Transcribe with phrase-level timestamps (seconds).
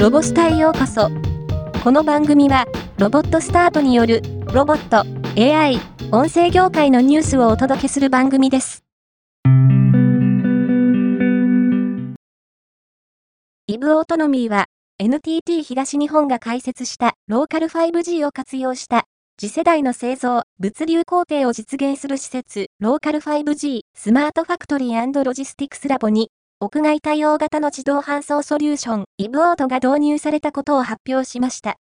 [0.00, 1.10] ロボスタへようこそ。
[1.84, 2.64] この番組は、
[2.96, 4.22] ロボットスタートによる、
[4.54, 5.04] ロボット、
[5.38, 5.78] AI、
[6.10, 8.82] 音声業界のニュースをお届けする番組です。
[13.66, 19.04] イブオートノミーは、NTT 東日本が開設したローカル 5G を活用した
[19.38, 26.30] 次世代の製造、物流工程を実現する施設、ローカル 5G スマートファクトリーロジスティクスラボに
[26.62, 31.78] 屋外対応型の自動搬送ソリューション、イブオートが導入されたことを発表しました。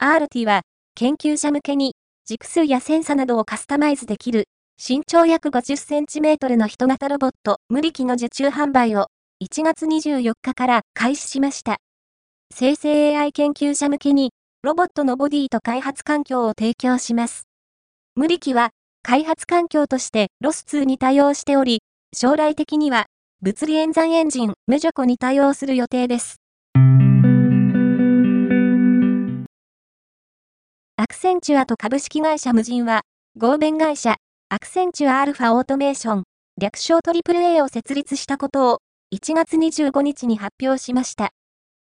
[0.00, 0.60] RT は、
[0.94, 4.44] 研究者向けに、軸数やセンサなどをカスタマイズできる、
[4.78, 9.08] 身長約50センチメートルの人型ロボット、無力の受注販売を、
[9.42, 11.78] 1月24日から開始しました。
[12.54, 14.30] 生成 AI 研究者向けに、
[14.62, 17.48] ロボットのボディと開発環境を提供します。
[18.14, 18.70] 無力は、
[19.02, 21.82] 開発環境としてロス2に対応しており、
[22.16, 23.06] 将来的には
[23.40, 26.36] 物理演算エンジンメジョコに対応する予定です。
[30.96, 33.00] アクセンチュアと株式会社無人は、
[33.36, 34.14] 合弁会社、
[34.48, 36.22] アクセンチュアアルファオートメーション、
[36.60, 38.78] 略称 AAA を設立したことを、
[39.12, 41.30] 1月25日に発表しました。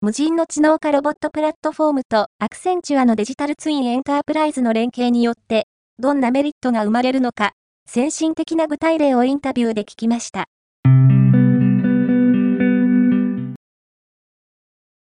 [0.00, 5.66] 無人の知能化ロボットプラットフォームとアクセンチュアのデジタルツインエンタープライズの連携によって、
[6.02, 7.52] どんなメリットが生まれるのか、
[7.86, 10.46] 先進的な具体例をインタビューで聞きました。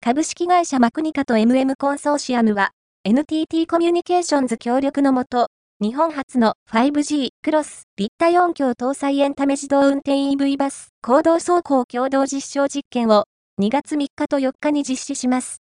[0.00, 2.70] 株式会社マクニカと MM コンソーシアムは、
[3.04, 5.48] NTT コミュニケーションズ協力のもと、
[5.82, 13.24] 日本初の 5G クロス立体音響搭載エンタメ自動運転 EV バス行動走行共同実証実験を
[13.60, 15.58] 2月3日と4日に実施します。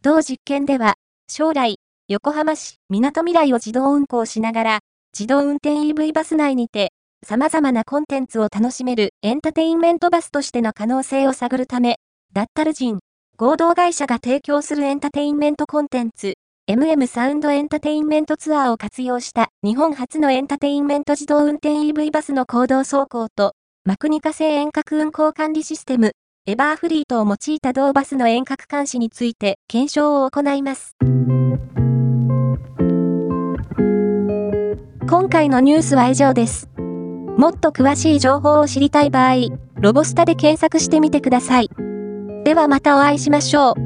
[0.00, 0.94] 同実験では、
[1.28, 1.73] 将来、
[2.06, 4.78] 横浜市、港未来を自動運行しながら、
[5.18, 6.92] 自動運転 EV バス内にて、
[7.26, 11.96] 様々なコンテンツを楽しめるエンターテインメントバスとしての可能性を探るため、
[12.34, 12.98] ダッタル人、
[13.38, 16.34] 合同会社が提供するエンターテインメントコンテンツ、
[16.70, 23.54] MM サウンドエンターテインメントツアーを活用した日本初のエンターテインメント自動運転 EV バスの行動走行と、
[23.86, 26.12] マクニカ製遠隔運行管理システム、
[26.44, 30.94] エバーフリートを用いた同バスの遠隔監視について検証を行います。
[35.14, 36.68] 今回のニュースは以上です。
[36.76, 39.34] もっと詳しい情報を知りたい場合、
[39.76, 41.70] ロボスタで検索してみてください。
[42.42, 43.83] ではまたお会いしましょう。